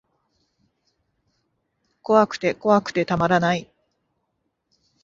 [2.01, 3.71] 怖くて怖くてたまらない